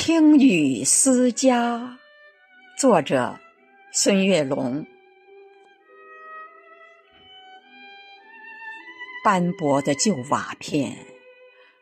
[0.00, 1.98] 听雨思家，
[2.78, 3.36] 作者
[3.92, 4.86] 孙月龙。
[9.24, 10.96] 斑驳的旧瓦片，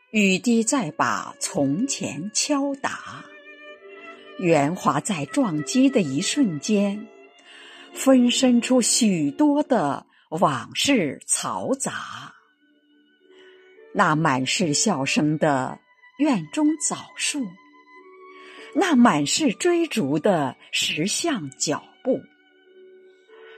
[0.09, 3.23] 雨滴在把从前敲打，
[4.39, 7.07] 圆滑在撞击的一瞬间，
[7.93, 12.33] 分身出许多的往事嘈杂。
[13.93, 15.79] 那满是笑声的
[16.17, 17.45] 院中枣树，
[18.79, 22.21] 那满是追逐的石像脚步，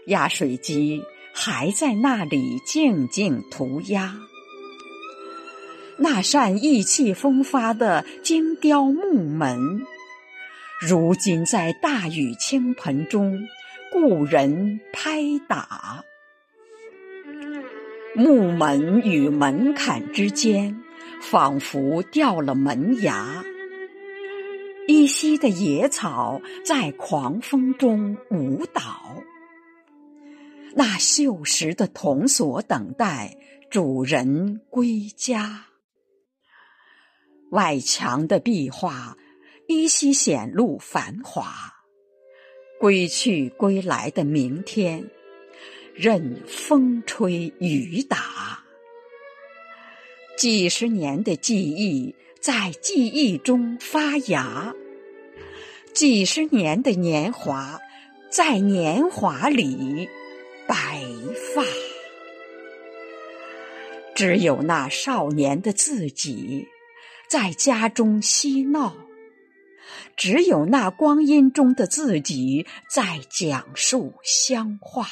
[0.05, 4.15] 压水机还在那里静静涂鸦。
[5.97, 9.81] 那扇意气风发的精雕木门，
[10.79, 13.45] 如今在大雨倾盆中，
[13.91, 16.05] 故人拍打。
[18.15, 20.81] 木门与门槛之间，
[21.21, 23.43] 仿佛掉了门牙。
[24.89, 29.21] 依稀的野草在狂风中舞蹈。
[30.73, 33.37] 那锈蚀的铜锁等待
[33.69, 35.67] 主人归家。
[37.51, 39.15] 外墙的壁画
[39.67, 41.75] 依稀显露繁华。
[42.79, 45.11] 归去归来的明天。
[45.93, 48.63] 任风吹雨打，
[50.35, 54.73] 几十年的记忆在记忆中发芽，
[55.93, 57.81] 几十年的年华
[58.31, 60.07] 在年华里
[60.65, 61.03] 白
[61.53, 61.63] 发。
[64.15, 66.67] 只有那少年的自己
[67.29, 68.95] 在家中嬉闹，
[70.15, 75.07] 只有那光阴中的自己在讲述乡话。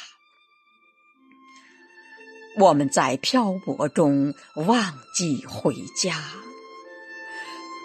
[2.58, 6.16] 我们在漂泊中忘记回家，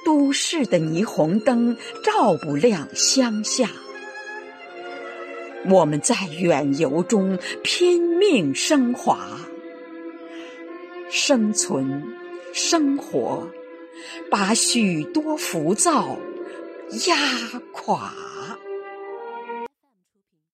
[0.06, 3.70] 都市的霓虹灯照不亮乡下。
[5.70, 9.40] 我们在远游中拼命升华，
[11.10, 12.04] 生存、
[12.52, 13.48] 生活，
[14.30, 16.18] 把许多浮躁
[17.08, 18.14] 压垮。